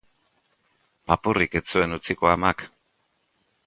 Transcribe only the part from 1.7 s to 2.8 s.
zuen utziko amak!